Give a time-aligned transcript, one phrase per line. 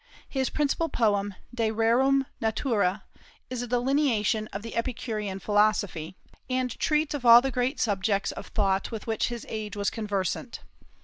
[0.27, 3.03] His principal poem "De Rerum Natura"
[3.51, 6.15] is a delineation of the Epicurean philosophy,
[6.49, 10.61] and treats of all the great subjects of thought with which his age was conversant.